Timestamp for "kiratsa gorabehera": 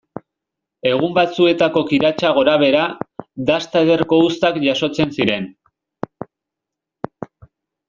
1.91-2.87